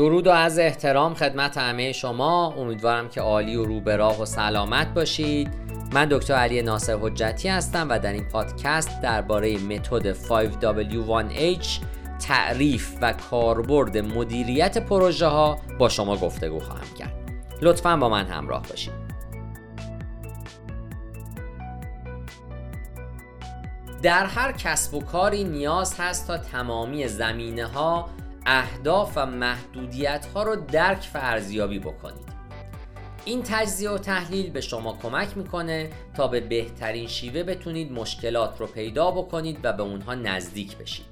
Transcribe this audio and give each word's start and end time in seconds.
درود 0.00 0.26
و 0.26 0.30
از 0.30 0.58
احترام 0.58 1.14
خدمت 1.14 1.58
همه 1.58 1.92
شما. 1.92 2.54
امیدوارم 2.58 3.08
که 3.08 3.20
عالی 3.20 3.56
و 3.56 3.64
روبراه 3.64 4.22
و 4.22 4.24
سلامت 4.24 4.94
باشید. 4.94 5.48
من 5.92 6.04
دکتر 6.10 6.34
علی 6.34 6.62
ناصر 6.62 6.98
حجتی 7.00 7.48
هستم 7.48 7.86
و 7.90 7.98
در 7.98 8.12
این 8.12 8.24
پادکست 8.24 9.00
درباره 9.02 9.58
متد 9.58 10.12
5W1H 10.12 11.66
تعریف 12.26 12.96
و 13.00 13.12
کاربرد 13.12 13.98
مدیریت 13.98 14.78
پروژه 14.78 15.26
ها 15.26 15.58
با 15.78 15.88
شما 15.88 16.16
گفتگو 16.16 16.58
خواهم 16.58 16.94
کرد. 16.98 17.14
لطفا 17.62 17.96
با 17.96 18.08
من 18.08 18.26
همراه 18.26 18.62
باشید. 18.70 18.92
در 24.02 24.26
هر 24.26 24.52
کسب 24.52 24.94
و 24.94 25.00
کاری 25.00 25.44
نیاز 25.44 25.94
هست 25.98 26.26
تا 26.26 26.38
تمامی 26.38 27.08
زمینه 27.08 27.66
ها 27.66 28.08
اهداف 28.46 29.12
و 29.16 29.26
محدودیت 29.26 30.26
ها 30.26 30.42
رو 30.42 30.56
درک 30.56 31.10
و 31.14 31.18
ارزیابی 31.22 31.78
بکنید. 31.78 32.30
این 33.24 33.42
تجزیه 33.42 33.90
و 33.90 33.98
تحلیل 33.98 34.50
به 34.50 34.60
شما 34.60 34.98
کمک 35.02 35.36
می‌کنه 35.36 35.90
تا 36.14 36.28
به 36.28 36.40
بهترین 36.40 37.06
شیوه 37.06 37.42
بتونید 37.42 37.92
مشکلات 37.92 38.60
رو 38.60 38.66
پیدا 38.66 39.10
بکنید 39.10 39.58
و 39.62 39.72
به 39.72 39.82
اونها 39.82 40.14
نزدیک 40.14 40.76
بشید. 40.76 41.06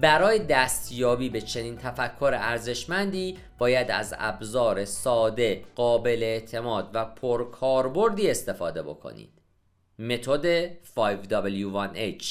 برای 0.00 0.38
دستیابی 0.38 1.28
به 1.28 1.40
چنین 1.40 1.76
تفکر 1.76 2.34
ارزشمندی 2.34 3.38
باید 3.58 3.90
از 3.90 4.14
ابزار 4.18 4.84
ساده، 4.84 5.64
قابل 5.74 6.22
اعتماد 6.22 6.90
و 6.94 7.04
پرکاربردی 7.04 8.30
استفاده 8.30 8.82
بکنید. 8.82 9.32
متد 9.98 10.72
5W1H. 10.72 12.26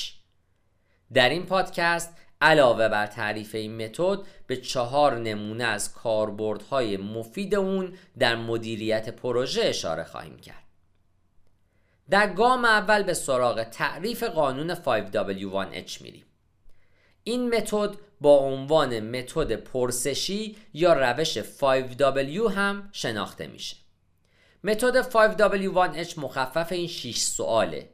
در 1.13 1.30
این 1.30 1.45
پادکست 1.45 2.13
علاوه 2.41 2.88
بر 2.88 3.07
تعریف 3.07 3.55
این 3.55 3.85
متد 3.85 4.20
به 4.47 4.57
چهار 4.57 5.17
نمونه 5.17 5.64
از 5.64 5.94
کاربردهای 5.94 6.97
مفید 6.97 7.55
اون 7.55 7.97
در 8.19 8.36
مدیریت 8.36 9.09
پروژه 9.09 9.61
اشاره 9.61 10.03
خواهیم 10.03 10.38
کرد. 10.38 10.64
در 12.09 12.33
گام 12.33 12.66
اول 12.66 13.03
به 13.03 13.14
سراغ 13.14 13.64
تعریف 13.64 14.23
قانون 14.23 14.75
5W1H 14.75 16.02
میریم. 16.02 16.25
این 17.23 17.55
متد 17.55 17.95
با 18.22 18.38
عنوان 18.38 18.99
متد 18.99 19.55
پرسشی 19.55 20.58
یا 20.73 20.94
روش 20.94 21.39
5W 21.39 22.52
هم 22.52 22.89
شناخته 22.92 23.47
میشه. 23.47 23.75
متد 24.64 25.11
5W1H 25.11 26.17
مخفف 26.17 26.71
این 26.71 26.88
6 26.88 27.17
سواله. 27.17 27.89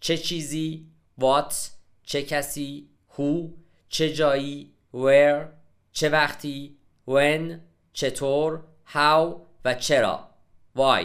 چه 0.00 0.18
چیزی؟ 0.18 0.86
What؟ 1.20 1.54
چه 2.02 2.22
کسی؟ 2.22 2.88
Who؟ 3.16 3.65
چه 3.88 4.12
جایی 4.12 4.72
where 4.94 5.46
چه 5.92 6.08
وقتی 6.08 6.76
when 7.08 7.52
چطور 7.92 8.60
how 8.94 9.34
و 9.64 9.74
چرا. 9.74 10.28
Why. 10.76 11.04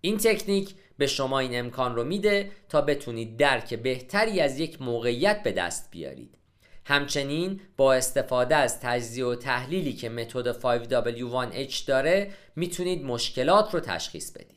این 0.00 0.18
تکنیک 0.18 0.74
به 0.98 1.06
شما 1.06 1.38
این 1.38 1.58
امکان 1.58 1.96
رو 1.96 2.04
میده 2.04 2.50
تا 2.68 2.80
بتونید 2.80 3.36
درک 3.36 3.74
بهتری 3.74 4.40
از 4.40 4.60
یک 4.60 4.82
موقعیت 4.82 5.42
به 5.42 5.52
دست 5.52 5.90
بیارید. 5.90 6.38
همچنین 6.84 7.60
با 7.76 7.94
استفاده 7.94 8.56
از 8.56 8.80
تجزیه 8.80 9.24
و 9.24 9.34
تحلیلی 9.34 9.92
که 9.92 10.08
متد 10.08 10.52
5W1H 10.52 11.76
داره 11.76 12.30
می‌تونید 12.56 13.04
مشکلات 13.04 13.74
رو 13.74 13.80
تشخیص 13.80 14.30
بدید. 14.30 14.55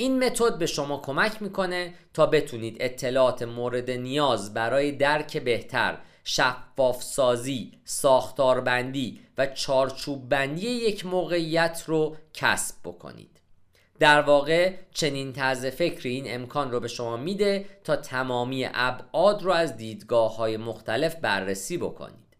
این 0.00 0.24
متد 0.24 0.58
به 0.58 0.66
شما 0.66 0.98
کمک 0.98 1.42
می‌کنه 1.42 1.94
تا 2.14 2.26
بتونید 2.26 2.76
اطلاعات 2.80 3.42
مورد 3.42 3.90
نیاز 3.90 4.54
برای 4.54 4.92
درک 4.92 5.36
بهتر 5.36 5.98
شفاف 6.24 7.02
سازی، 7.02 7.72
ساختاربندی 7.84 9.20
و 9.38 9.46
چارچوب 9.46 10.28
بندی 10.28 10.68
یک 10.68 11.06
موقعیت 11.06 11.82
رو 11.86 12.16
کسب 12.34 12.74
بکنید. 12.84 13.40
در 13.98 14.20
واقع 14.20 14.74
چنین 14.94 15.32
طرز 15.32 15.66
فکری 15.66 16.10
این 16.10 16.34
امکان 16.34 16.70
رو 16.70 16.80
به 16.80 16.88
شما 16.88 17.16
میده 17.16 17.66
تا 17.84 17.96
تمامی 17.96 18.68
ابعاد 18.74 19.42
رو 19.42 19.52
از 19.52 19.76
دیدگاه 19.76 20.36
های 20.36 20.56
مختلف 20.56 21.16
بررسی 21.16 21.78
بکنید. 21.78 22.36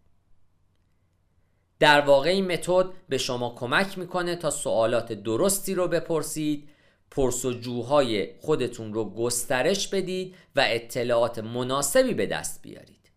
در 1.79 2.01
واقع 2.01 2.29
این 2.29 2.51
متد 2.51 2.85
به 3.09 3.17
شما 3.17 3.55
کمک 3.55 3.97
می‌کنه 3.97 4.35
تا 4.35 4.49
سوالات 4.49 5.13
درستی 5.13 5.75
رو 5.75 5.87
بپرسید 5.87 6.69
پرسجوهای 7.11 8.29
خودتون 8.39 8.93
رو 8.93 9.09
گسترش 9.09 9.87
بدید 9.87 10.35
و 10.55 10.65
اطلاعات 10.67 11.39
مناسبی 11.39 12.13
به 12.13 12.25
دست 12.25 12.61
بیارید. 12.61 13.11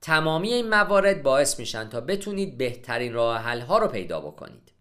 تمامی 0.00 0.52
این 0.52 0.68
موارد 0.68 1.22
باعث 1.22 1.58
میشن 1.58 1.88
تا 1.88 2.00
بتونید 2.00 2.58
بهترین 2.58 3.12
راه 3.12 3.38
حل 3.38 3.60
ها 3.60 3.78
رو 3.78 3.88
پیدا 3.88 4.20
بکنید. 4.20 4.72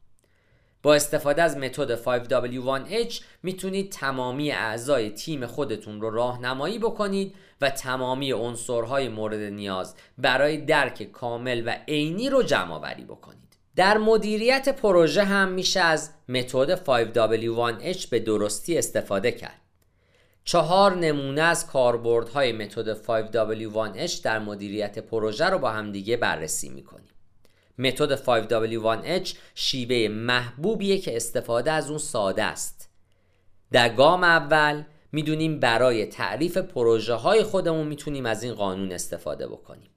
با 0.84 0.96
استفاده 0.96 1.42
از 1.42 1.58
متد 1.58 2.04
5W1H 2.04 3.22
می‌تونید 3.44 3.92
تمامی 3.92 4.52
اعضای 4.52 5.10
تیم 5.10 5.46
خودتون 5.46 6.02
رو 6.02 6.10
راهنمایی 6.10 6.80
بکنید 6.80 7.36
و 7.62 7.70
تمامی 7.70 8.32
عنصرهای 8.32 9.10
مورد 9.10 9.40
نیاز 9.40 9.96
برای 10.18 10.58
درک 10.58 11.04
کامل 11.04 11.64
و 11.66 11.78
عینی 11.88 12.30
رو 12.30 12.44
جمع 12.44 12.74
آوری 12.74 13.04
بکنید. 13.04 13.51
در 13.76 13.98
مدیریت 13.98 14.70
پروژه 14.70 15.24
هم 15.24 15.52
میشه 15.52 15.80
از 15.80 16.10
متد 16.30 16.76
5W1H 16.76 18.08
به 18.08 18.20
درستی 18.20 18.78
استفاده 18.78 19.32
کرد. 19.32 19.62
چهار 20.44 20.96
نمونه 20.96 21.42
از 21.42 21.68
کاربردهای 21.68 22.52
متد 22.52 23.04
5W1H 23.04 24.12
در 24.12 24.40
مدیریت 24.40 25.00
پروژه 25.00 25.46
رو 25.46 25.60
با 25.60 25.70
همدیگه 25.72 26.18
بررسی 26.18 26.70
می‌کنیم. 26.70 27.12
متد 27.78 28.16
5W1H 28.16 29.30
شیوه 29.56 30.14
محبوبیه 30.14 30.98
که 30.98 31.16
استفاده 31.16 31.72
از 31.72 31.90
اون 31.90 32.00
ساده 32.00 32.44
است. 32.44 32.90
در 33.72 33.90
گام 33.90 34.24
اول 34.24 34.84
می‌دونیم 35.12 35.60
برای 35.60 36.06
تعریف 36.06 36.58
پروژه 36.58 37.14
های 37.14 37.44
خودمون 37.44 37.88
می‌تونیم 37.88 38.26
از 38.26 38.44
این 38.44 38.54
قانون 38.54 38.92
استفاده 38.92 39.48
بکنیم. 39.48 39.91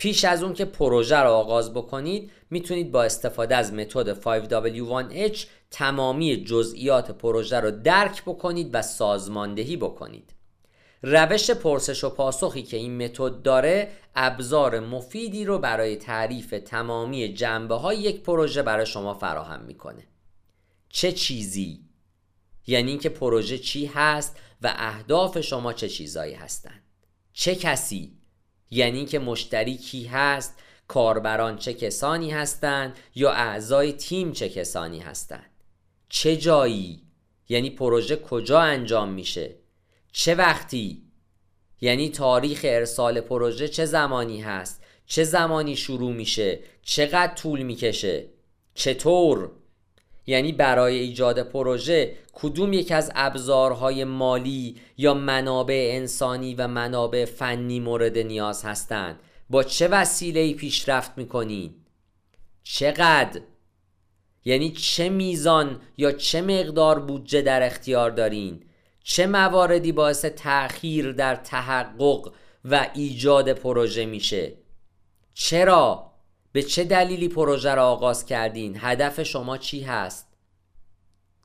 پیش 0.00 0.24
از 0.24 0.42
اون 0.42 0.54
که 0.54 0.64
پروژه 0.64 1.16
رو 1.16 1.30
آغاز 1.30 1.74
بکنید 1.74 2.30
می‌تونید 2.50 2.92
با 2.92 3.02
استفاده 3.02 3.56
از 3.56 3.72
متد 3.72 4.20
5W1H 4.20 5.38
تمامی 5.70 6.44
جزئیات 6.44 7.10
پروژه 7.10 7.60
رو 7.60 7.70
درک 7.70 8.22
بکنید 8.22 8.70
و 8.72 8.82
سازماندهی 8.82 9.76
بکنید. 9.76 10.34
روش 11.02 11.50
پرسش 11.50 12.04
و 12.04 12.10
پاسخی 12.10 12.62
که 12.62 12.76
این 12.76 13.04
متد 13.04 13.42
داره 13.42 13.92
ابزار 14.14 14.80
مفیدی 14.80 15.44
رو 15.44 15.58
برای 15.58 15.96
تعریف 15.96 16.54
تمامی 16.66 17.34
جنبه 17.34 17.74
های 17.74 17.98
یک 17.98 18.22
پروژه 18.22 18.62
برای 18.62 18.86
شما 18.86 19.14
فراهم 19.14 19.60
می‌کنه. 19.64 20.06
چه 20.88 21.12
چیزی؟ 21.12 21.80
یعنی 22.66 22.90
اینکه 22.90 23.08
پروژه 23.08 23.58
چی 23.58 23.86
هست 23.86 24.36
و 24.62 24.74
اهداف 24.76 25.40
شما 25.40 25.72
چه 25.72 25.88
چیزایی 25.88 26.34
هستند 26.34 26.82
چه 27.32 27.54
کسی؟ 27.54 28.19
یعنی 28.70 29.04
که 29.04 29.18
مشتری 29.18 29.76
کی 29.76 30.04
هست 30.04 30.58
کاربران 30.88 31.56
چه 31.56 31.74
کسانی 31.74 32.30
هستند 32.30 32.96
یا 33.14 33.30
اعضای 33.30 33.92
تیم 33.92 34.32
چه 34.32 34.48
کسانی 34.48 35.00
هستند. 35.00 35.50
چه 36.08 36.36
جایی؟ 36.36 37.02
یعنی 37.48 37.70
پروژه 37.70 38.16
کجا 38.16 38.60
انجام 38.60 39.08
میشه؟ 39.12 39.54
چه 40.12 40.34
وقتی؟ 40.34 41.02
یعنی 41.80 42.08
تاریخ 42.08 42.60
ارسال 42.64 43.20
پروژه 43.20 43.68
چه 43.68 43.84
زمانی 43.84 44.40
هست؟ 44.40 44.82
چه 45.06 45.24
زمانی 45.24 45.76
شروع 45.76 46.12
میشه؟ 46.12 46.58
چقدر 46.82 47.34
طول 47.34 47.62
می‌کشه؟ 47.62 48.28
چطور؟ 48.74 49.50
یعنی 50.30 50.52
برای 50.52 50.98
ایجاد 50.98 51.42
پروژه 51.42 52.16
کدوم 52.32 52.72
یک 52.72 52.92
از 52.92 53.12
ابزارهای 53.14 54.04
مالی 54.04 54.76
یا 54.96 55.14
منابع 55.14 55.90
انسانی 55.92 56.54
و 56.54 56.68
منابع 56.68 57.24
فنی 57.24 57.80
مورد 57.80 58.18
نیاز 58.18 58.64
هستند؟ 58.64 59.20
با 59.50 59.62
چه 59.62 59.88
وسیله 59.88 60.54
پیشرفت 60.54 61.18
می‌کنید؟ 61.18 61.74
چقدر؟ 62.62 63.40
یعنی 64.44 64.70
چه 64.70 65.08
میزان 65.08 65.80
یا 65.96 66.12
چه 66.12 66.42
مقدار 66.42 66.98
بودجه 67.00 67.42
در 67.42 67.62
اختیار 67.62 68.10
دارین؟ 68.10 68.64
چه 69.04 69.26
مواردی 69.26 69.92
باعث 69.92 70.24
تأخیر 70.24 71.12
در 71.12 71.34
تحقق 71.34 72.32
و 72.64 72.88
ایجاد 72.94 73.52
پروژه 73.52 74.06
میشه؟ 74.06 74.52
چرا؟ 75.34 76.09
به 76.52 76.62
چه 76.62 76.84
دلیلی 76.84 77.28
پروژه 77.28 77.74
را 77.74 77.90
آغاز 77.90 78.26
کردین؟ 78.26 78.76
هدف 78.78 79.22
شما 79.22 79.58
چی 79.58 79.80
هست؟ 79.80 80.26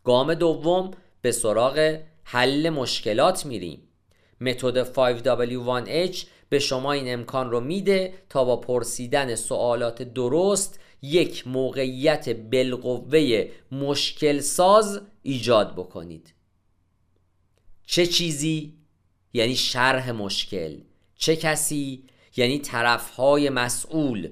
گام 0.03 0.33
دوم 0.33 0.91
به 1.21 1.31
سراغ 1.31 1.99
حل 2.23 2.69
مشکلات 2.69 3.45
میریم. 3.45 3.87
متد 4.41 4.93
5W1H 4.93 6.25
به 6.49 6.59
شما 6.59 6.91
این 6.91 7.13
امکان 7.13 7.51
رو 7.51 7.59
میده 7.59 8.13
تا 8.29 8.45
با 8.45 8.57
پرسیدن 8.57 9.35
سوالات 9.35 10.01
درست 10.01 10.79
یک 11.01 11.47
موقعیت 11.47 12.29
بالقوه 12.29 13.47
مشکل 13.71 14.39
ساز 14.39 15.01
ایجاد 15.21 15.73
بکنید. 15.73 16.33
چه 17.85 18.05
چیزی؟ 18.05 18.73
یعنی 19.33 19.55
شرح 19.55 20.11
مشکل. 20.11 20.77
چه 21.15 21.35
کسی؟ 21.35 22.03
یعنی 22.37 22.59
طرفهای 22.59 23.49
مسئول. 23.49 24.29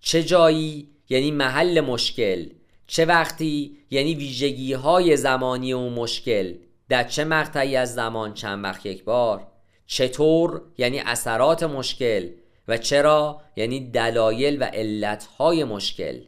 چه 0.00 0.22
جایی 0.22 0.88
یعنی 1.08 1.30
محل 1.30 1.80
مشکل 1.80 2.46
چه 2.86 3.04
وقتی 3.04 3.78
یعنی 3.90 4.14
ویژگی 4.14 4.72
های 4.72 5.16
زمانی 5.16 5.72
اون 5.72 5.92
مشکل 5.92 6.54
در 6.88 7.04
چه 7.04 7.24
مقطعی 7.24 7.76
از 7.76 7.94
زمان 7.94 8.34
چند 8.34 8.64
وقت 8.64 8.86
یک 8.86 9.04
بار 9.04 9.46
چطور 9.86 10.62
یعنی 10.78 11.00
اثرات 11.00 11.62
مشکل 11.62 12.28
و 12.68 12.76
چرا 12.76 13.42
یعنی 13.56 13.90
دلایل 13.90 14.62
و 14.62 14.64
علتهای 14.64 15.64
مشکل. 15.64 16.20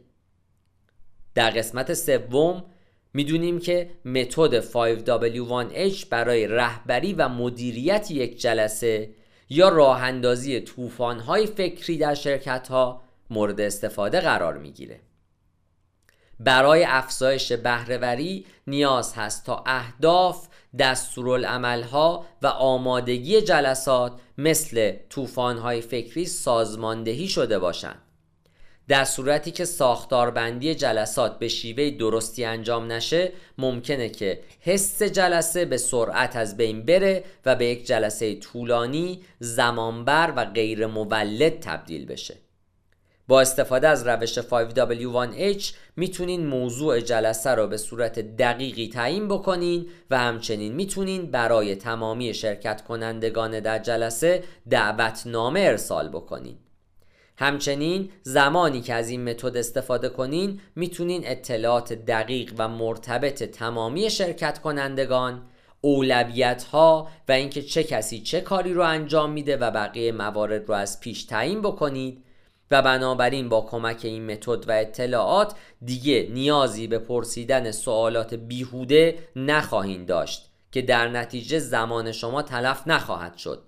در 1.35 1.49
قسمت 1.49 1.93
سوم 1.93 2.63
می‌دونیم 3.13 3.59
که 3.59 3.89
متد 4.05 4.61
5W1H 4.61 6.05
برای 6.05 6.47
رهبری 6.47 7.13
و 7.13 7.29
مدیریت 7.29 8.11
یک 8.11 8.41
جلسه 8.41 9.09
یا 9.49 9.69
راه 9.69 10.03
اندازی 10.03 10.59
طوفان‌های 10.59 11.47
فکری 11.47 11.97
در 11.97 12.13
شرکت 12.13 12.67
ها 12.67 13.01
مورد 13.29 13.61
استفاده 13.61 14.19
قرار 14.19 14.57
می‌گیره. 14.57 14.99
برای 16.39 16.83
افزایش 16.83 17.51
بهرهوری 17.51 18.45
نیاز 18.67 19.13
هست 19.13 19.45
تا 19.45 19.63
اهداف 19.65 20.47
دستورالعملها 20.79 22.25
و 22.41 22.47
آمادگی 22.47 23.41
جلسات 23.41 24.19
مثل 24.37 24.93
طوفان‌های 25.09 25.81
فکری 25.81 26.25
سازماندهی 26.25 27.27
شده 27.27 27.59
باشند 27.59 28.01
در 28.87 29.03
صورتی 29.03 29.51
که 29.51 29.65
ساختاربندی 29.65 30.75
جلسات 30.75 31.39
به 31.39 31.47
شیوه 31.47 31.89
درستی 31.89 32.45
انجام 32.45 32.91
نشه 32.91 33.31
ممکنه 33.57 34.09
که 34.09 34.43
حس 34.59 35.03
جلسه 35.03 35.65
به 35.65 35.77
سرعت 35.77 36.35
از 36.35 36.57
بین 36.57 36.85
بره 36.85 37.23
و 37.45 37.55
به 37.55 37.65
یک 37.65 37.85
جلسه 37.85 38.35
طولانی 38.35 39.21
زمانبر 39.39 40.33
و 40.35 40.45
غیر 40.45 40.87
مولد 40.87 41.59
تبدیل 41.59 42.05
بشه 42.05 42.42
با 43.27 43.41
استفاده 43.41 43.87
از 43.87 44.07
روش 44.07 44.39
5W1H 44.39 45.73
می‌تونین 45.95 46.45
موضوع 46.45 46.99
جلسه 46.99 47.49
رو 47.49 47.67
به 47.67 47.77
صورت 47.77 48.19
دقیقی 48.19 48.89
تعیین 48.89 49.27
بکنین 49.27 49.85
و 50.09 50.17
همچنین 50.17 50.73
می‌تونین 50.73 51.31
برای 51.31 51.75
تمامی 51.75 52.33
شرکت 52.33 52.83
کنندگان 52.83 53.59
در 53.59 53.79
جلسه 53.79 54.43
دعوتنامه 54.69 55.59
ارسال 55.59 56.09
بکنین. 56.09 56.57
همچنین 57.37 58.09
زمانی 58.23 58.81
که 58.81 58.93
از 58.93 59.09
این 59.09 59.29
متد 59.29 59.57
استفاده 59.57 60.09
کنین 60.09 60.59
می‌تونین 60.75 61.21
اطلاعات 61.25 61.93
دقیق 61.93 62.53
و 62.57 62.67
مرتبط 62.67 63.43
تمامی 63.43 64.09
شرکت 64.09 64.59
کنندگان 64.59 65.41
اولویت 65.81 66.63
ها 66.63 67.07
و 67.27 67.31
اینکه 67.31 67.61
چه 67.61 67.83
کسی 67.83 68.19
چه 68.19 68.41
کاری 68.41 68.73
رو 68.73 68.83
انجام 68.83 69.31
میده 69.31 69.57
و 69.57 69.71
بقیه 69.71 70.11
موارد 70.11 70.69
رو 70.69 70.73
از 70.73 70.99
پیش 70.99 71.23
تعیین 71.23 71.61
بکنید. 71.61 72.23
و 72.71 72.81
بنابراین 72.81 73.49
با 73.49 73.61
کمک 73.61 73.99
این 74.03 74.31
متد 74.31 74.69
و 74.69 74.71
اطلاعات 74.71 75.53
دیگه 75.85 76.27
نیازی 76.31 76.87
به 76.87 76.99
پرسیدن 76.99 77.71
سوالات 77.71 78.33
بیهوده 78.33 79.19
نخواهید 79.35 80.05
داشت 80.05 80.49
که 80.71 80.81
در 80.81 81.07
نتیجه 81.07 81.59
زمان 81.59 82.11
شما 82.11 82.41
تلف 82.41 82.87
نخواهد 82.87 83.37
شد. 83.37 83.63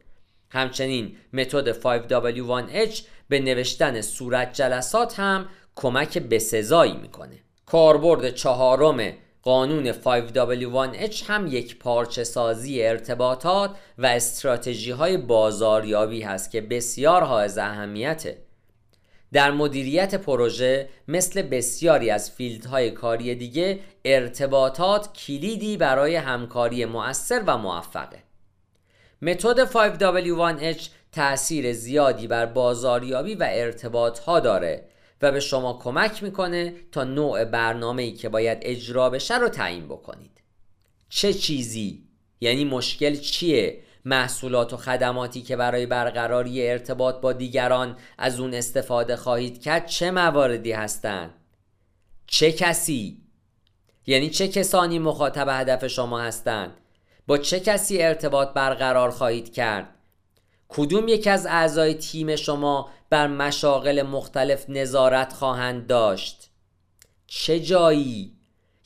همچنین 0.50 1.16
متد 1.34 1.72
5W1H 1.82 3.02
به 3.30 3.40
نوشتن 3.40 4.02
صورت 4.02 4.54
جلسات 4.54 5.20
هم 5.20 5.50
کمک 5.76 6.18
بسزایی 6.18 6.98
می‌کنه. 6.98 7.40
کاربرد 7.66 8.30
چهارم 8.30 9.14
قانون 9.42 9.92
5W1H 9.92 11.24
هم 11.28 11.48
یک 11.48 11.80
پارچه 11.80 12.24
سازی 12.24 12.84
ارتباطات 12.84 13.76
و 13.98 14.06
استراتژی 14.06 14.92
های 14.92 15.18
بازاریابی 15.18 16.22
هست 16.22 16.52
که 16.52 16.62
بسیار 16.62 17.24
حائز 17.24 17.58
اهمیته 17.58 18.45
در 19.34 19.52
مدیریت 19.52 20.16
پروژه 20.16 20.90
مثل 21.08 21.42
بسیاری 21.42 22.10
از 22.10 22.32
فیلدهای 22.32 22.92
کاری 22.92 23.36
دیگه 23.36 23.80
ارتباطات 24.06 25.14
کلیدی 25.14 25.78
برای 25.78 26.16
همکاری 26.16 26.86
مؤثر 26.86 27.44
و 27.48 27.58
موفقه. 27.58 28.24
متد 29.22 29.66
5W1H 29.66 30.82
تأثیر 31.12 31.74
زیادی 31.74 32.28
بر 32.28 32.46
بازاریابی 32.46 33.36
و 33.36 33.48
ارتباط 33.52 34.20
ها 34.20 34.40
داره 34.40 34.86
و 35.22 35.32
به 35.32 35.40
شما 35.40 35.80
کمک 35.84 36.24
می‌کنه 36.24 36.74
تا 36.92 37.04
نوع 37.04 37.46
برنامه 37.46 38.04
ای 38.04 38.12
که 38.12 38.30
باید 38.30 38.58
اجرا 38.62 39.10
بشه 39.10 39.38
رو 39.38 39.50
تعیین 39.50 39.86
بکنید. 39.86 40.42
چه 41.10 41.34
چیزی؟ 41.34 42.04
یعنی 42.42 42.66
مشکل 42.66 43.16
چیه؟ 43.16 43.82
محصولات 44.06 44.74
و 44.74 44.78
خدماتی 44.78 45.42
که 45.42 45.56
برای 45.56 45.86
برقراری 45.86 46.68
ارتباط 46.68 47.16
با 47.16 47.34
دیگران 47.34 47.98
از 48.18 48.40
اون 48.40 48.54
استفاده 48.54 49.16
خواهید 49.16 49.62
کرد 49.62 49.86
چه 49.86 50.12
مواردی 50.12 50.72
هستند؟ 50.72 51.34
چه 52.28 52.52
کسی؟ 52.52 53.22
یعنی 54.08 54.30
چه 54.30 54.48
کسانی 54.48 55.00
مخاطب 55.00 55.48
هدف 55.50 55.88
شما 55.88 56.22
هستند؟ 56.22 56.78
با 57.28 57.38
چه 57.38 57.60
کسی 57.60 58.02
ارتباط 58.02 58.54
برقرار 58.54 59.10
خواهید 59.10 59.54
کرد؟ 59.54 59.88
کدوم 60.70 61.08
یک 61.08 61.28
از 61.28 61.46
اعضای 61.46 61.94
تیم 61.94 62.36
شما 62.36 62.90
بر 63.10 63.28
مشاغل 63.28 64.02
مختلف 64.02 64.70
نظارت 64.70 65.34
خواهند 65.34 65.88
داشت؟ 65.88 66.50
چه 67.28 67.60
جایی؟ 67.60 68.36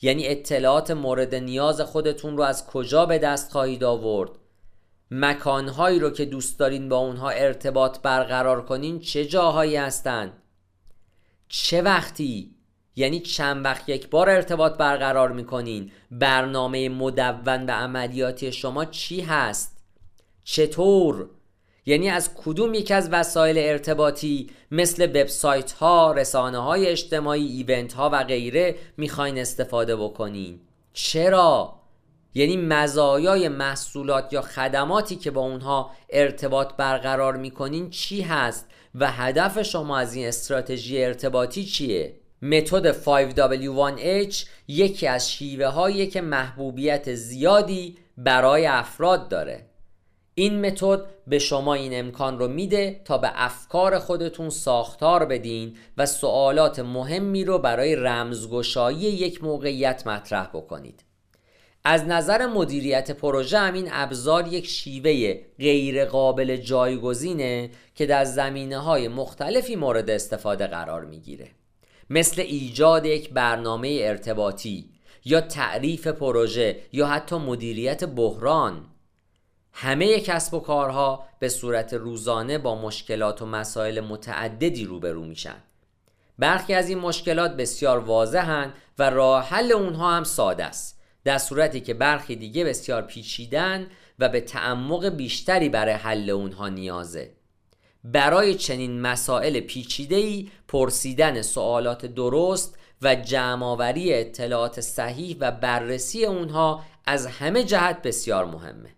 یعنی 0.02 0.28
اطلاعات 0.28 0.90
مورد 0.90 1.34
نیاز 1.34 1.80
خودتون 1.80 2.36
رو 2.36 2.42
از 2.42 2.66
کجا 2.66 3.06
به 3.06 3.18
دست 3.18 3.52
خواهید 3.52 3.84
آورد؟ 3.84 4.30
مکانهایی 5.10 5.98
رو 5.98 6.10
که 6.10 6.24
دوست 6.24 6.58
دارین 6.58 6.88
با 6.88 6.96
اونها 6.96 7.30
ارتباط 7.30 8.00
برقرار 8.00 8.64
کنین 8.64 9.00
چه 9.00 9.24
جاهایی 9.24 9.76
هستند 9.76 10.32
چه 11.48 11.82
وقتی؟ 11.82 12.54
یعنی 12.96 13.20
چند 13.20 13.64
وقت 13.64 13.88
یک 13.88 14.10
بار 14.10 14.30
ارتباط 14.30 14.76
برقرار 14.76 15.32
می‌کنین؟ 15.32 15.92
برنامه 16.10 16.88
مدون 16.88 17.66
و 17.66 17.70
عملیاتی 17.70 18.52
شما 18.52 18.84
چی 18.84 19.20
هست؟ 19.20 19.76
چطور؟ 20.44 21.30
یعنی 21.86 22.08
از 22.08 22.34
کدوم 22.34 22.74
یک 22.74 22.90
از 22.90 23.08
وسایل 23.12 23.58
ارتباطی 23.58 24.50
مثل 24.70 25.04
وبسایت 25.04 25.72
ها، 25.72 26.12
رسانه 26.12 26.58
های 26.58 26.86
اجتماعی، 26.86 27.46
ایونت 27.46 27.92
ها 27.92 28.10
و 28.12 28.24
غیره 28.24 28.76
می‌خواین 28.96 29.38
استفاده 29.38 29.96
بکنین؟ 29.96 30.60
چرا؟ 30.92 31.79
یعنی 32.34 32.56
مزایای 32.56 33.48
محصولات 33.48 34.32
یا 34.32 34.42
خدماتی 34.42 35.16
که 35.16 35.30
با 35.30 35.40
اونها 35.40 35.90
ارتباط 36.10 36.74
برقرار 36.76 37.36
می‌کنین 37.36 37.90
چی 37.90 38.22
هست 38.22 38.66
و 38.94 39.10
هدف 39.10 39.62
شما 39.62 39.98
از 39.98 40.14
این 40.14 40.28
استراتژی 40.28 41.04
ارتباطی 41.04 41.64
چیه؟ 41.64 42.20
متد 42.42 42.92
5W1H 42.92 44.36
یکی 44.68 45.06
از 45.06 45.32
شیوه 45.32 45.66
هایی 45.66 46.06
که 46.06 46.20
محبوبیت 46.20 47.14
زیادی 47.14 47.98
برای 48.16 48.66
افراد 48.66 49.28
داره 49.28 49.66
این 50.34 50.66
متد 50.66 51.00
به 51.26 51.38
شما 51.38 51.74
این 51.74 51.98
امکان 51.98 52.38
رو 52.38 52.48
میده 52.48 53.00
تا 53.04 53.18
به 53.18 53.30
افکار 53.34 53.98
خودتون 53.98 54.50
ساختار 54.50 55.24
بدین 55.24 55.76
و 55.96 56.06
سوالات 56.06 56.78
مهمی 56.78 57.44
رو 57.44 57.58
برای 57.58 57.96
رمزگشایی 57.96 58.98
یک 58.98 59.44
موقعیت 59.44 60.06
مطرح 60.06 60.46
بکنید 60.46 61.09
از 61.84 62.04
نظر 62.04 62.46
مدیریت 62.46 63.10
پروژه 63.10 63.58
همین 63.58 63.88
ابزار 63.92 64.46
یک 64.46 64.66
شیوه 64.66 65.40
غیر 65.58 66.04
قابل 66.04 66.56
جایگزینه 66.56 67.70
که 67.94 68.06
در 68.06 68.24
زمینه 68.24 68.78
های 68.78 69.08
مختلفی 69.08 69.76
مورد 69.76 70.10
استفاده 70.10 70.66
قرار 70.66 71.04
می‌گیره. 71.04 71.48
مثل 72.10 72.42
ایجاد 72.42 73.06
یک 73.06 73.30
برنامه 73.30 73.98
ارتباطی 74.02 74.90
یا 75.24 75.40
تعریف 75.40 76.06
پروژه 76.06 76.76
یا 76.92 77.06
حتی 77.06 77.36
مدیریت 77.36 78.04
بحران. 78.04 78.86
همه 79.72 80.20
کسب 80.20 80.54
و 80.54 80.60
کارها 80.60 81.26
به 81.38 81.48
صورت 81.48 81.94
روزانه 81.94 82.58
با 82.58 82.74
مشکلات 82.74 83.42
و 83.42 83.46
مسائل 83.46 84.00
متعددی 84.00 84.84
روبرو 84.84 85.24
میشن. 85.24 85.56
برخی 86.38 86.74
از 86.74 86.88
این 86.88 86.98
مشکلات 86.98 87.56
بسیار 87.56 87.98
واضحن 87.98 88.72
و 88.98 89.10
راه 89.10 89.48
حل 89.48 89.72
اونها 89.72 90.16
هم 90.16 90.24
ساده 90.24 90.64
است. 90.64 90.99
در 91.24 91.38
صورتی 91.38 91.80
که 91.80 91.94
برخی 91.94 92.36
دیگه 92.36 92.64
بسیار 92.64 93.02
پیچیدن 93.02 93.86
و 94.18 94.28
به 94.28 94.40
تعمق 94.40 95.08
بیشتری 95.08 95.68
برای 95.68 95.94
حل 95.94 96.30
اونها 96.30 96.68
نیازه. 96.68 97.32
برای 98.04 98.54
چنین 98.54 99.00
مسائل 99.00 99.60
پیچیده‌ای 99.60 100.50
پرسیدن 100.68 101.42
سوالات 101.42 102.06
درست 102.06 102.78
و 103.02 103.14
جمعآوری 103.14 104.14
اطلاعات 104.14 104.80
صحیح 104.80 105.36
و 105.40 105.50
بررسی 105.50 106.24
اونها 106.24 106.84
از 107.06 107.26
همه 107.26 107.64
جهت 107.64 108.02
بسیار 108.02 108.44
مهمه. 108.44 108.94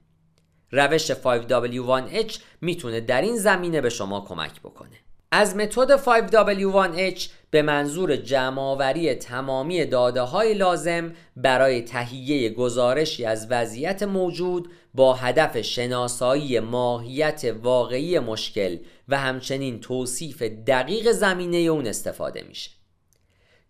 روش 0.70 1.12
5W1H 1.12 2.38
می‌تونه 2.60 3.00
در 3.00 3.22
این 3.22 3.36
زمینه 3.36 3.80
به 3.80 3.90
شما 3.90 4.20
کمک 4.20 4.60
بکنه. 4.60 4.96
از 5.30 5.56
متد 5.56 5.96
5W1H 5.96 7.28
به 7.52 7.62
منظور 7.62 8.16
جمعآوری 8.16 9.14
تمامی 9.14 9.84
داده 9.84 10.20
های 10.20 10.54
لازم 10.54 11.12
برای 11.36 11.82
تهیه 11.82 12.48
گزارشی 12.50 13.24
از 13.24 13.46
وضعیت 13.50 14.02
موجود 14.02 14.70
با 14.94 15.14
هدف 15.14 15.60
شناسایی 15.60 16.60
ماهیت 16.60 17.54
واقعی 17.62 18.18
مشکل 18.18 18.76
و 19.08 19.18
همچنین 19.18 19.80
توصیف 19.80 20.42
دقیق 20.42 21.12
زمینه 21.12 21.56
اون 21.56 21.86
استفاده 21.86 22.42
میشه. 22.42 22.70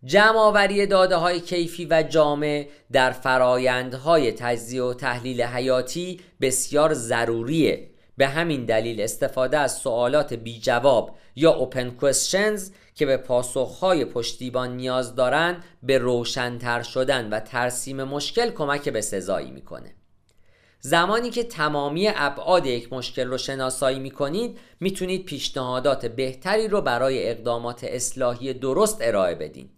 جمع 0.05 0.39
آوری 0.39 0.87
داده 0.87 1.17
های 1.17 1.41
کیفی 1.41 1.87
و 1.91 2.03
جامع 2.03 2.69
در 2.93 3.11
فرایندهای 3.11 4.33
تجزیه 4.33 4.83
و 4.83 4.95
تحلیل 4.95 5.43
حیاتی 5.43 6.21
بسیار 6.41 6.95
ضروریه. 6.95 7.89
به 8.17 8.27
همین 8.27 8.65
دلیل 8.65 9.01
استفاده 9.01 9.59
از 9.59 9.77
سوالات 9.77 10.35
بی 10.35 10.61
جواب 10.61 11.17
یا 11.37 11.53
اوپن 11.53 11.91
کوشنز 11.91 12.71
که 12.95 13.07
به 13.07 13.17
پاسخهای 13.17 14.05
پشتیبان 14.05 14.77
نیاز 14.77 15.15
دارند 15.15 15.65
به 15.83 15.99
روشنتر 15.99 16.83
شدن 16.83 17.31
و 17.31 17.41
ترسیم 17.41 18.05
مشکل 18.05 18.51
کمک 18.51 18.89
به 18.89 19.01
سزایی 19.01 19.51
می‌کنه. 19.51 19.95
زمانی 20.81 21.31
که 21.31 21.45
تمامی 21.45 22.09
ابعاد 22.09 22.67
یک 22.67 22.93
مشکل 22.93 23.27
رو 23.27 23.39
شناسایی 23.39 23.99
می‌کنید 23.99 24.59
می‌تونید 24.81 25.25
پیشنهادات 25.25 26.07
بهتری 26.07 26.69
رو 26.69 26.81
برای 26.81 27.31
اقدامات 27.31 27.85
اصلاحی 27.85 28.53
درست 28.55 28.99
ارائه 29.01 29.35
بدین. 29.35 29.71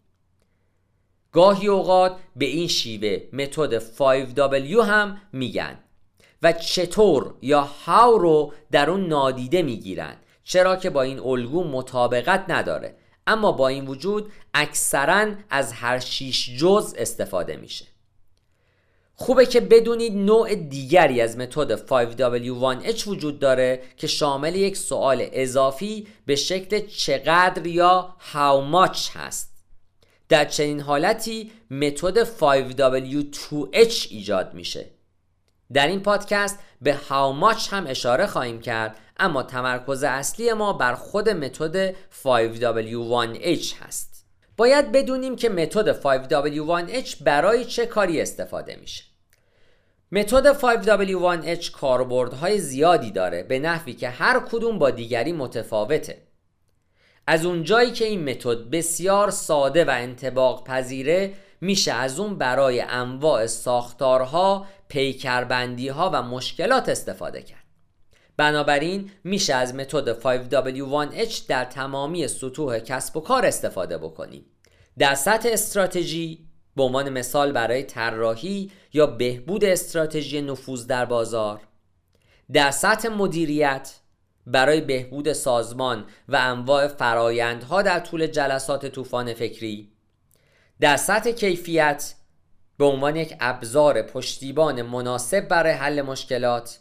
گاهی 1.32 1.66
اوقات 1.66 2.16
به 2.36 2.44
این 2.44 2.68
شیوه 2.68 3.18
متد 3.32 3.78
5W 3.78 4.80
هم 4.84 5.20
میگن 5.32 5.78
و 6.42 6.52
چطور 6.52 7.34
یا 7.42 7.68
how 7.86 8.18
رو 8.20 8.52
در 8.70 8.90
اون 8.90 9.06
نادیده 9.06 9.62
می‌گیرن 9.62 10.16
چرا 10.44 10.76
که 10.76 10.90
با 10.90 11.02
این 11.02 11.20
الگو 11.20 11.64
مطابقت 11.64 12.44
نداره. 12.48 12.96
اما 13.26 13.52
با 13.52 13.68
این 13.68 13.86
وجود 13.86 14.32
اکثرا 14.54 15.34
از 15.50 15.72
هر 15.72 15.98
شیش 15.98 16.50
جز 16.58 16.94
استفاده 16.98 17.56
میشه. 17.56 17.84
خوبه 19.16 19.46
که 19.46 19.60
بدونید 19.60 20.16
نوع 20.16 20.54
دیگری 20.54 21.20
از 21.20 21.38
متد 21.38 21.86
5W1H 21.86 23.06
وجود 23.06 23.38
داره 23.38 23.82
که 23.96 24.06
شامل 24.06 24.54
یک 24.54 24.76
سوال 24.76 25.28
اضافی 25.32 26.06
به 26.26 26.36
شکل 26.36 26.86
چقدر 26.86 27.66
یا 27.66 28.16
how 28.32 28.74
much 28.74 29.10
هست. 29.14 29.54
در 30.28 30.44
چنین 30.44 30.80
حالتی 30.80 31.50
متد 31.70 32.24
5W2H 32.24 34.06
ایجاد 34.10 34.54
میشه. 34.54 34.93
در 35.74 35.86
این 35.86 36.00
پادکست 36.00 36.58
به 36.82 36.94
how 37.08 37.42
much 37.42 37.68
هم 37.72 37.86
اشاره 37.86 38.26
خواهیم 38.26 38.60
کرد 38.60 38.96
اما 39.18 39.42
تمرکز 39.42 40.04
اصلی 40.04 40.52
ما 40.52 40.72
بر 40.72 40.94
خود 40.94 41.28
متد 41.28 41.90
5W1H 41.94 43.72
هست. 43.80 44.26
باید 44.56 44.92
بدونیم 44.92 45.36
که 45.36 45.48
متد 45.48 46.00
5W1H 46.00 47.16
برای 47.20 47.64
چه 47.64 47.86
کاری 47.86 48.20
استفاده 48.20 48.76
میشه. 48.76 49.04
متد 50.12 50.58
5W1H 50.58 51.70
کاربردهای 51.70 52.58
زیادی 52.58 53.10
داره 53.10 53.42
به 53.42 53.58
نحوی 53.58 53.92
که 53.92 54.08
هر 54.08 54.40
کدوم 54.40 54.78
با 54.78 54.90
دیگری 54.90 55.32
متفاوته. 55.32 56.22
از 57.26 57.44
اونجایی 57.44 57.90
که 57.90 58.04
این 58.04 58.30
متد 58.30 58.70
بسیار 58.70 59.30
ساده 59.30 59.84
و 59.84 59.90
انتباق 59.90 60.66
پذیره 60.66 61.32
میشه 61.60 61.92
از 61.92 62.20
اون 62.20 62.38
برای 62.38 62.80
انواع 62.80 63.46
ساختارها، 63.46 64.66
پیکربندی 64.88 65.88
ها 65.88 66.10
و 66.14 66.22
مشکلات 66.22 66.88
استفاده 66.88 67.42
کرد. 67.42 67.64
بنابراین 68.36 69.10
میشه 69.24 69.54
از 69.54 69.74
متد 69.74 70.20
5W1H 70.20 71.34
در 71.48 71.64
تمامی 71.64 72.28
سطوح 72.28 72.78
کسب 72.78 73.16
و 73.16 73.20
کار 73.20 73.46
استفاده 73.46 73.98
بکنیم. 73.98 74.44
در 74.98 75.14
سطح 75.14 75.48
استراتژی 75.52 76.48
به 76.76 76.82
عنوان 76.82 77.08
مثال 77.08 77.52
برای 77.52 77.82
طراحی 77.82 78.70
یا 78.92 79.06
بهبود 79.06 79.64
استراتژی 79.64 80.42
نفوذ 80.42 80.86
در 80.86 81.04
بازار 81.04 81.60
در 82.52 82.70
سطح 82.70 83.08
مدیریت 83.08 83.94
برای 84.46 84.80
بهبود 84.80 85.32
سازمان 85.32 86.04
و 86.28 86.36
انواع 86.36 86.86
فرایندها 86.86 87.82
در 87.82 88.00
طول 88.00 88.26
جلسات 88.26 88.86
طوفان 88.86 89.34
فکری 89.34 89.92
در 90.80 90.96
سطح 90.96 91.30
کیفیت 91.30 92.14
به 92.78 92.84
عنوان 92.84 93.16
یک 93.16 93.36
ابزار 93.40 94.02
پشتیبان 94.02 94.82
مناسب 94.82 95.48
برای 95.48 95.72
حل 95.72 96.02
مشکلات 96.02 96.80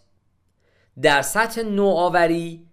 در 1.01 1.21
سطح 1.21 1.61
نوآوری 1.61 2.67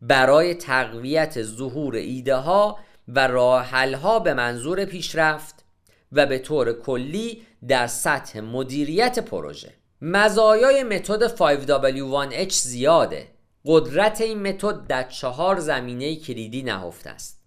برای 0.00 0.54
تقویت 0.54 1.42
ظهور 1.42 1.94
ایده 1.94 2.34
ها 2.34 2.78
و 3.08 3.26
راه 3.26 3.94
ها 3.94 4.18
به 4.18 4.34
منظور 4.34 4.84
پیشرفت 4.84 5.64
و 6.12 6.26
به 6.26 6.38
طور 6.38 6.72
کلی 6.72 7.42
در 7.68 7.86
سطح 7.86 8.40
مدیریت 8.40 9.18
پروژه. 9.18 9.74
مزایای 10.00 10.82
متد 10.82 11.36
5W1H 11.36 12.52
زیاده. 12.52 13.28
قدرت 13.64 14.20
این 14.20 14.48
متد 14.48 14.86
در 14.86 15.02
چهار 15.02 15.58
زمینه 15.58 16.16
کلیدی 16.16 16.62
نهفته 16.62 17.10
است. 17.10 17.44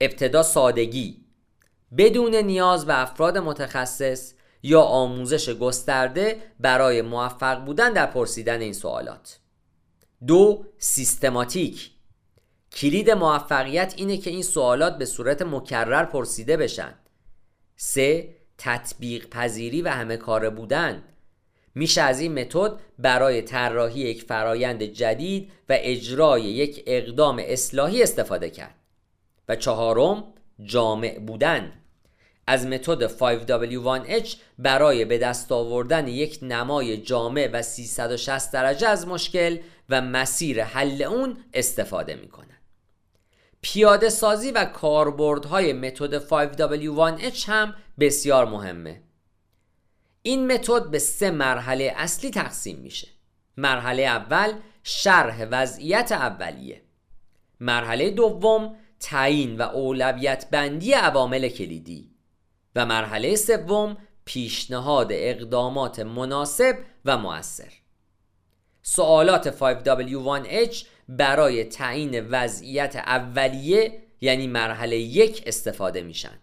ابتدا 0.00 0.42
سادگی. 0.42 1.25
بدون 1.98 2.34
نیاز 2.34 2.86
به 2.86 3.00
افراد 3.00 3.38
متخصص 3.38 4.32
یا 4.62 4.82
آموزش 4.82 5.48
گسترده 5.48 6.36
برای 6.60 7.02
موفق 7.02 7.64
بودن 7.64 7.92
در 7.92 8.06
پرسیدن 8.06 8.60
این 8.60 8.72
سوالات. 8.72 9.38
دو 10.26 10.64
سیستماتیک. 10.78 11.90
کلید 12.72 13.10
موفقیت 13.10 13.94
اینه 13.96 14.16
که 14.16 14.30
این 14.30 14.42
سوالات 14.42 14.98
به 14.98 15.04
صورت 15.04 15.42
مکرر 15.42 16.04
پرسیده 16.04 16.56
بشن. 16.56 16.94
سه 17.76 18.36
تطبیق 18.58 19.28
پذیری 19.28 19.82
و 19.82 19.88
همه 19.88 20.16
کاره 20.16 20.50
بودن. 20.50 21.02
میشه 21.74 22.02
از 22.02 22.20
این 22.20 22.40
متد 22.40 22.72
برای 22.98 23.42
طراحی 23.42 24.00
یک 24.00 24.22
فرایند 24.22 24.82
جدید 24.82 25.52
و 25.68 25.76
اجرای 25.80 26.42
یک 26.42 26.82
اقدام 26.86 27.42
اصلاحی 27.44 28.02
استفاده 28.02 28.50
کرد. 28.50 28.74
و 29.48 29.56
چهارم 29.56 30.24
جامع 30.64 31.18
بودن. 31.18 31.72
از 32.46 32.66
متد 32.66 33.08
5W1H 33.08 34.36
برای 34.58 35.04
به 35.04 35.18
دست 35.18 35.52
آوردن 35.52 36.08
یک 36.08 36.38
نمای 36.42 36.96
جامع 36.96 37.50
و 37.52 37.62
360 37.62 38.52
درجه 38.52 38.88
از 38.88 39.08
مشکل 39.08 39.58
و 39.88 40.00
مسیر 40.00 40.64
حل 40.64 41.02
اون 41.02 41.36
استفاده 41.54 42.14
می‌کنن. 42.14 42.46
پیاده 43.60 44.08
سازی 44.08 44.50
و 44.50 44.64
کاربردهای 44.64 45.72
متد 45.72 46.18
5W1H 46.28 47.44
هم 47.48 47.74
بسیار 48.00 48.46
مهمه. 48.46 49.02
این 50.22 50.52
متد 50.52 50.90
به 50.90 50.98
سه 50.98 51.30
مرحله 51.30 51.92
اصلی 51.96 52.30
تقسیم 52.30 52.78
میشه. 52.78 53.08
مرحله 53.56 54.02
اول 54.02 54.52
شرح 54.82 55.46
وضعیت 55.50 56.12
اولیه. 56.12 56.82
مرحله 57.60 58.10
دوم 58.10 58.76
تعیین 59.00 59.56
و 59.56 59.62
اولویت 59.62 60.50
بندی 60.50 60.92
عوامل 60.92 61.48
کلیدی 61.48 62.10
و 62.76 62.86
مرحله 62.86 63.36
سوم 63.36 63.96
پیشنهاد 64.24 65.08
اقدامات 65.10 66.00
مناسب 66.00 66.76
و 67.04 67.18
مؤثر. 67.18 67.72
سوالات 68.82 69.50
5W1H 69.50 70.84
برای 71.08 71.64
تعیین 71.64 72.20
وضعیت 72.20 72.96
اولیه 72.96 74.02
یعنی 74.20 74.46
مرحله 74.46 74.96
یک 74.96 75.42
استفاده 75.46 76.02
میشن. 76.02 76.38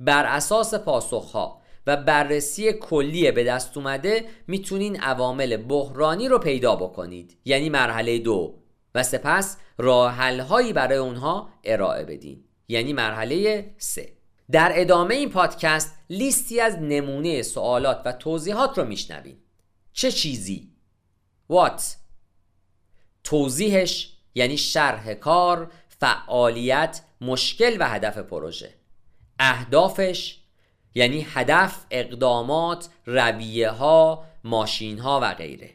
بر 0.00 0.24
اساس 0.24 0.74
پاسخها 0.74 1.60
و 1.86 1.96
بررسی 1.96 2.72
کلی 2.72 3.30
به 3.30 3.44
دست 3.44 3.76
اومده 3.76 4.24
می‌تونین 4.46 5.00
عوامل 5.00 5.56
بحرانی 5.56 6.28
رو 6.28 6.38
پیدا 6.38 6.76
بکنید 6.76 7.36
یعنی 7.44 7.68
مرحله 7.68 8.18
دو 8.18 8.59
و 8.94 9.02
سپس 9.02 9.56
راه 9.78 10.40
هایی 10.40 10.72
برای 10.72 10.98
اونها 10.98 11.48
ارائه 11.64 12.04
بدین. 12.04 12.44
یعنی 12.68 12.92
مرحله 12.92 13.70
سه. 13.78 14.12
در 14.50 14.72
ادامه 14.74 15.14
این 15.14 15.30
پادکست 15.30 15.94
لیستی 16.10 16.60
از 16.60 16.78
نمونه 16.78 17.42
سوالات 17.42 18.02
و 18.04 18.12
توضیحات 18.12 18.78
رو 18.78 18.84
میشنوید 18.84 19.38
چه 19.92 20.12
چیزی؟ 20.12 20.70
What? 21.52 21.82
توضیحش 23.24 24.12
یعنی 24.34 24.56
شرح 24.56 25.14
کار 25.14 25.72
فعالیت 25.88 27.00
مشکل 27.20 27.76
و 27.80 27.88
هدف 27.88 28.18
پروژه. 28.18 28.74
اهدافش 29.38 30.38
یعنی 30.94 31.26
هدف 31.30 31.86
اقدامات 31.90 32.88
رویه 33.06 33.70
ها 33.70 34.24
ماشین 34.44 34.98
ها 34.98 35.20
و 35.22 35.34
غیره. 35.34 35.70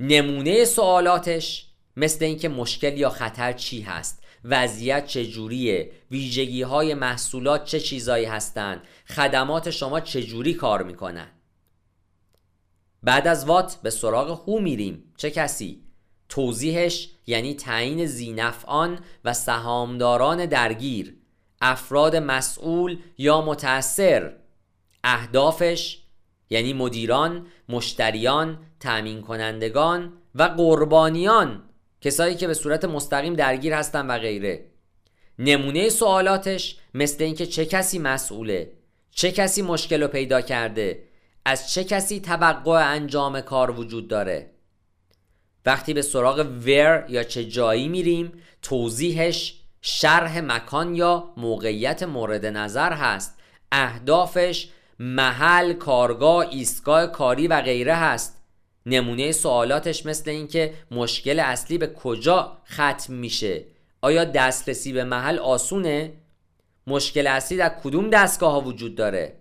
نمونه 0.00 0.64
سوالاتش 0.64 1.65
مثل 1.96 2.24
اینکه 2.24 2.48
مشکل 2.48 2.98
یا 2.98 3.10
خطر 3.10 3.52
چی 3.52 3.80
هست؟ 3.80 4.22
وضعیت 4.44 5.06
چجوریه 5.06 5.92
ویژگی 6.10 6.62
های 6.62 6.94
محصولات 6.94 7.64
چه 7.64 7.80
چیزایی 7.80 8.24
هستند؟ 8.24 8.82
خدمات 9.06 9.70
شما 9.70 10.00
چجوری 10.00 10.54
کار 10.54 10.82
می‌کنن؟ 10.82 11.28
بعد 13.02 13.28
از 13.28 13.44
وات 13.44 13.78
به 13.82 13.90
سراغ 13.90 14.48
هو 14.48 14.58
میریم. 14.58 15.12
چه 15.16 15.30
کسی؟ 15.30 15.82
توضیحش 16.28 17.08
یعنی 17.26 17.54
تعیین 17.54 18.06
زینفعان 18.06 18.98
و 19.24 19.34
سهامداران 19.34 20.46
درگیر 20.46 21.16
افراد 21.60 22.16
مسئول 22.16 22.98
یا 23.18 23.40
متأثر 23.40 24.32
اهدافش 25.04 26.02
یعنی 26.50 26.72
مدیران، 26.72 27.46
مشتریان، 27.68 28.58
تأمین 28.80 29.22
کنندگان 29.22 30.12
و 30.34 30.42
قربانیان. 30.42 31.62
کسایی 32.00 32.34
که 32.34 32.46
به 32.46 32.54
صورت 32.54 32.84
مستقیم 32.84 33.34
درگیر 33.34 33.74
هستن 33.74 34.06
و 34.06 34.18
غیره. 34.18 34.64
نمونه 35.38 35.88
سوالاتش 35.88 36.76
مثل 36.94 37.24
اینکه 37.24 37.46
چه 37.46 37.66
کسی 37.66 37.98
مسئوله 37.98 38.72
چه 39.10 39.32
کسی 39.32 39.62
مشکل 39.62 40.02
رو 40.02 40.08
پیدا 40.08 40.40
کرده 40.40 41.02
از 41.44 41.72
چه 41.72 41.84
کسی 41.84 42.20
توقع 42.20 42.92
انجام 42.92 43.40
کار 43.40 43.70
وجود 43.70 44.08
داره. 44.08 44.50
وقتی 45.66 45.94
به 45.94 46.02
سراغ 46.02 46.38
ور 46.66 47.06
یا 47.08 47.24
چه 47.24 47.44
جایی 47.44 47.88
میریم 47.88 48.32
توضیحش 48.62 49.60
شرح 49.80 50.40
مکان 50.40 50.94
یا 50.94 51.32
موقعیت 51.36 52.02
مورد 52.02 52.46
نظر 52.46 52.92
هست. 52.92 53.38
اهدافش 53.72 54.68
محل 54.98 55.72
کارگاه 55.72 56.48
ایستگاه 56.50 57.06
کاری 57.06 57.48
و 57.48 57.60
غیره 57.60 57.94
هست. 57.94 58.35
نمونه 58.86 59.32
سوالاتش 59.32 60.06
مثل 60.06 60.30
اینکه 60.30 60.74
مشکل 60.90 61.40
اصلی 61.40 61.78
به 61.78 61.86
کجا 61.86 62.58
ختم 62.72 63.14
میشه. 63.14 63.64
آیا 64.02 64.24
دسترسی 64.24 64.92
به 64.92 65.04
محل 65.04 65.38
آسونه؟ 65.38 66.12
مشکل 66.86 67.26
اصلی 67.26 67.58
در 67.58 67.72
کدوم 67.84 68.10
دستگاه 68.10 68.52
ها 68.52 68.60
وجود 68.60 68.94
داره؟ 68.94 69.36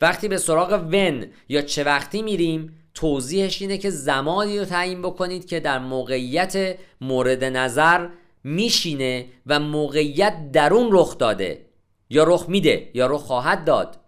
وقتی 0.00 0.28
به 0.28 0.36
سراغ 0.36 0.88
ون 0.92 1.26
یا 1.48 1.62
چه 1.62 1.84
وقتی 1.84 2.22
میریم 2.22 2.78
توضیحش 2.94 3.62
اینه 3.62 3.78
که 3.78 3.90
زمانی 3.90 4.58
رو 4.58 4.64
تعیین 4.64 5.02
بکنید 5.02 5.46
که 5.46 5.60
در 5.60 5.78
موقعیت 5.78 6.78
مورد 7.00 7.44
نظر 7.44 8.08
میشینه 8.44 9.26
و 9.46 9.60
موقعیت 9.60 10.52
در 10.52 10.74
اون 10.74 10.88
رخ 10.92 11.18
داده. 11.18 11.64
یا 12.10 12.24
رخ 12.24 12.48
میده 12.48 12.90
یا 12.94 13.06
رخ 13.06 13.20
خواهد 13.20 13.64
داد. 13.64 14.00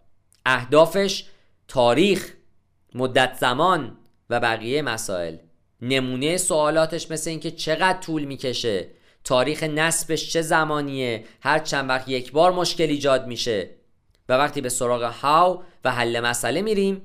اهدافش 0.46 1.24
تاریخ 1.68 2.34
مدت 2.94 3.36
زمان. 3.40 3.96
و 4.30 4.40
بقیه 4.40 4.82
مسائل. 4.82 5.36
نمونه 5.82 6.36
سوالاتش 6.36 7.10
مثل 7.10 7.30
اینکه 7.30 7.50
چقدر 7.50 7.98
طول 7.98 8.24
می‌کشه؟ 8.24 8.86
تاریخ 9.24 9.62
نصبش 9.62 10.32
چه 10.32 10.42
زمانیه؟ 10.42 11.24
هر 11.40 11.58
چند 11.58 11.88
وقت 11.88 12.08
یک 12.08 12.32
بار 12.32 12.52
مشکل 12.52 12.84
ایجاد 12.84 13.26
میشه. 13.26 13.70
و 14.28 14.32
وقتی 14.32 14.60
به 14.60 14.68
سراغ 14.68 15.02
هاو 15.02 15.62
و 15.84 15.90
حل 15.90 16.20
مسئله 16.20 16.62
میریم 16.62 17.02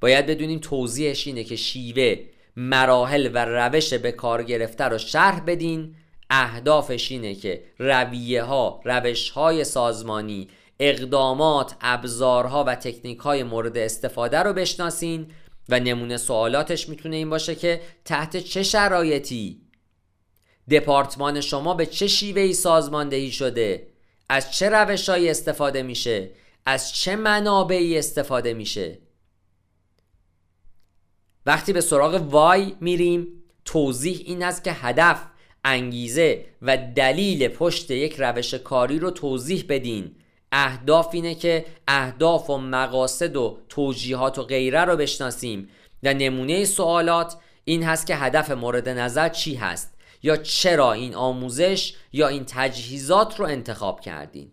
باید 0.00 0.26
بدونیم 0.26 0.58
توضیحش 0.58 1.26
اینه 1.26 1.44
که 1.44 1.56
شیوه 1.56 2.16
مراحل 2.56 3.30
و 3.34 3.44
روش 3.44 3.94
به 3.94 4.12
کار 4.12 4.42
گرفته 4.42 4.84
رو 4.84 4.98
شرح 4.98 5.40
بدین. 5.40 5.94
اهدافش 6.30 7.10
اینه 7.12 7.34
که 7.34 7.62
رویه 7.78 8.42
ها 8.42 8.80
روش 8.84 9.30
های 9.30 9.64
سازمانی 9.64 10.48
اقدامات 10.80 11.74
ابزارها 11.80 12.64
و 12.64 12.74
تکنیک 12.74 13.18
های 13.18 13.42
مورد 13.42 13.76
استفاده 13.76 14.38
رو 14.38 14.52
بشناسین. 14.52 15.26
و 15.68 15.80
نمونه 15.80 16.16
سوالاتش 16.16 16.88
می‌تونه 16.88 17.16
این 17.16 17.30
باشه 17.30 17.54
که 17.54 17.80
تحت 18.04 18.36
چه 18.36 18.62
شرایطی 18.62 19.60
دپارتمان 20.70 21.40
شما 21.40 21.74
به 21.74 21.86
چه 21.86 22.06
شیوهی 22.06 22.54
سازماندهی 22.54 23.30
شده؟ 23.30 23.86
از 24.28 24.52
چه 24.52 24.68
روشهایی 24.68 25.30
استفاده 25.30 25.82
میشه؟ 25.82 26.30
از 26.66 26.94
چه 26.94 27.16
منابعی 27.16 27.98
استفاده 27.98 28.54
میشه؟ 28.54 28.98
وقتی 31.46 31.72
به 31.72 31.80
سراغ 31.80 32.14
وای 32.14 32.76
میریم 32.80 33.28
توضیح 33.64 34.22
این 34.24 34.42
است 34.42 34.64
که 34.64 34.72
هدف 34.72 35.22
انگیزه 35.64 36.44
و 36.62 36.76
دلیل 36.76 37.48
پشت 37.48 37.90
یک 37.90 38.16
روش 38.18 38.54
کاری 38.54 38.98
رو 38.98 39.10
توضیح 39.10 39.64
بدین. 39.68 40.16
اهداف 40.52 41.08
اینه 41.12 41.34
که 41.34 41.66
اهداف 41.88 42.50
و 42.50 42.58
مقاصد 42.58 43.36
و 43.36 43.58
توجیهات 43.68 44.38
و 44.38 44.42
غیره 44.42 44.84
رو 44.84 44.96
بشناسیم 44.96 45.68
و 46.02 46.14
نمونه 46.14 46.64
سوالات 46.64 47.36
این 47.64 47.82
هست 47.82 48.06
که 48.06 48.16
هدف 48.16 48.50
مورد 48.50 48.88
نظر 48.88 49.28
چی 49.28 49.54
هست؟ 49.54 49.94
یا 50.22 50.36
چرا 50.36 50.92
این 50.92 51.14
آموزش 51.14 51.94
یا 52.12 52.28
این 52.28 52.44
تجهیزات 52.46 53.40
رو 53.40 53.46
انتخاب 53.46 54.00
کردین؟ 54.00 54.52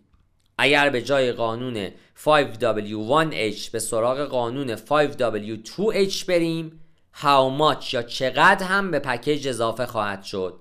اگر 0.58 0.90
به 0.90 1.02
جای 1.02 1.32
قانون 1.32 1.88
5W1H 2.24 3.70
به 3.72 3.78
سراغ 3.78 4.20
قانون 4.20 4.76
5W2H 4.76 6.24
بریم 6.24 6.80
how 7.14 7.60
much 7.60 7.94
یا 7.94 8.02
چقدر 8.02 8.66
هم 8.66 8.90
به 8.90 8.98
پکیج 8.98 9.48
اضافه 9.48 9.86
خواهد 9.86 10.22
شد؟ 10.22 10.60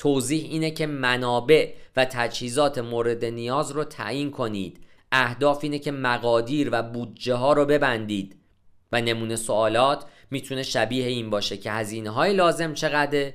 توضیح 0.00 0.44
اینه 0.50 0.70
که 0.70 0.86
منابع 0.86 1.72
و 1.96 2.04
تجهیزات 2.04 2.78
مورد 2.78 3.24
نیاز 3.24 3.70
رو 3.70 3.84
تعیین 3.84 4.30
کنید. 4.30 4.80
اهداف 5.12 5.58
اینه 5.62 5.78
که 5.78 5.92
مقادیر 5.92 6.68
و 6.72 6.82
بودجه 6.82 7.34
ها 7.34 7.52
رو 7.52 7.66
ببندید. 7.66 8.36
و 8.92 9.00
نمونه 9.00 9.36
سوالات 9.36 10.04
می‌تونه 10.30 10.62
شبیه 10.62 11.06
این 11.06 11.30
باشه 11.30 11.56
که 11.56 11.72
هزینه 11.72 12.10
های 12.10 12.32
لازم 12.32 12.74
چقدره؟ 12.74 13.34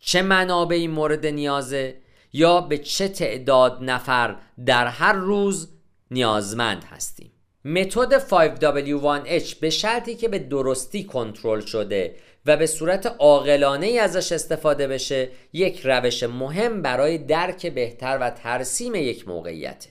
چه 0.00 0.22
منابعی 0.22 0.88
مورد 0.88 1.26
نیازه؟ 1.26 1.96
یا 2.32 2.60
به 2.60 2.78
چه 2.78 3.08
تعداد 3.08 3.78
نفر 3.82 4.36
در 4.66 4.86
هر 4.86 5.12
روز 5.12 5.68
نیازمند 6.10 6.84
هستیم؟ 6.84 7.32
متد 7.64 8.28
5W1H 8.28 9.54
به 9.54 9.70
شرطی 9.70 10.14
که 10.14 10.28
به 10.28 10.38
درستی 10.38 11.04
کنترل 11.04 11.60
شده 11.60 12.16
و 12.46 12.56
به 12.56 12.66
صورت 12.66 13.06
عاقلانه 13.06 13.86
ازش 13.86 14.32
استفاده 14.32 14.88
بشه 14.88 15.28
یک 15.52 15.80
روش 15.84 16.22
مهم 16.22 16.82
برای 16.82 17.18
درک 17.18 17.66
بهتر 17.66 18.18
و 18.20 18.30
ترسیم 18.30 18.94
یک 18.94 19.28
موقعیته. 19.28 19.88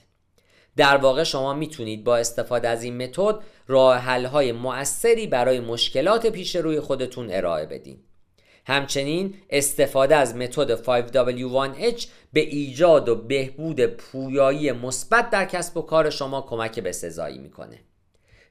در 0.76 0.96
واقع 0.96 1.24
شما 1.24 1.54
می‌تونید 1.54 2.04
با 2.04 2.16
استفاده 2.16 2.68
از 2.68 2.82
این 2.82 3.02
متد 3.02 3.34
راه 3.66 3.96
حل 3.96 4.24
های 4.24 4.52
مؤثری 4.52 5.26
برای 5.26 5.60
مشکلات 5.60 6.26
پیش 6.26 6.56
روی 6.56 6.80
خودتون 6.80 7.30
ارائه 7.30 7.66
بدین. 7.66 7.98
همچنین 8.66 9.34
استفاده 9.50 10.16
از 10.16 10.36
متد 10.36 10.82
5W1H 10.84 12.06
به 12.32 12.40
ایجاد 12.40 13.08
و 13.08 13.14
بهبود 13.14 13.86
پویایی 13.86 14.72
مثبت 14.72 15.30
در 15.30 15.44
کسب 15.44 15.76
و 15.76 15.82
کار 15.82 16.10
شما 16.10 16.40
کمک 16.40 16.80
به 16.80 16.92
سزایی 16.92 17.38
می‌کنه. 17.38 17.78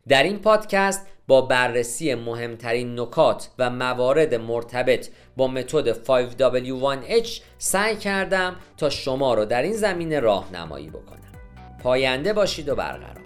در 0.07 0.23
این 0.23 0.39
پادکست 0.39 1.07
با 1.27 1.41
بررسی 1.41 2.15
مهمترین 2.15 2.99
نکات 2.99 3.49
و 3.59 3.69
موارد 3.69 4.35
مرتبط 4.35 5.09
با 5.37 5.47
متد 5.47 6.03
5W1H 6.03 7.29
سعی 7.57 7.95
کردم 7.95 8.55
تا 8.77 8.89
شما 8.89 9.33
رو 9.33 9.45
در 9.45 9.61
این 9.61 9.73
زمینه 9.73 10.19
راهنمایی 10.19 10.89
بکنم. 10.89 11.19
پاینده 11.83 12.33
باشید 12.33 12.69
و 12.69 12.75
برقرار. 12.75 13.24